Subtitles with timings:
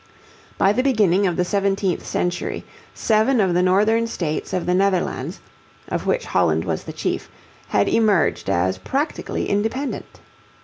[0.57, 5.39] By the beginning of the seventeenth century, seven of the northern states of the Netherlands,
[5.89, 7.29] of which Holland was the chief,
[7.67, 10.19] had emerged as practically independent.